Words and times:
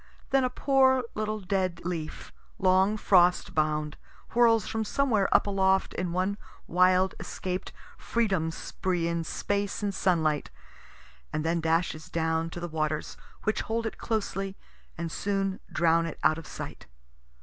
Then 0.31 0.43
a 0.43 0.49
poor 0.49 1.03
little 1.13 1.39
dead 1.39 1.81
leaf, 1.85 2.33
long 2.57 2.97
frost 2.97 3.53
bound, 3.53 3.97
whirls 4.29 4.65
from 4.67 4.83
somewhere 4.83 5.29
up 5.31 5.45
aloft 5.45 5.93
in 5.93 6.11
one 6.11 6.39
wild 6.65 7.13
escaped 7.19 7.71
freedom 7.99 8.49
spree 8.49 9.07
in 9.07 9.23
space 9.23 9.83
and 9.83 9.93
sunlight, 9.93 10.49
and 11.31 11.45
then 11.45 11.61
dashes 11.61 12.09
down 12.09 12.49
to 12.49 12.59
the 12.59 12.67
waters, 12.67 13.15
which 13.43 13.61
hold 13.61 13.85
it 13.85 13.99
closely 13.99 14.57
and 14.97 15.11
soon 15.11 15.59
drown 15.71 16.07
it 16.07 16.17
out 16.23 16.39
of 16.39 16.47
sight. 16.47 16.87